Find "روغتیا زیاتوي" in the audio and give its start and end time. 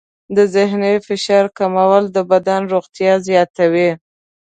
2.73-3.89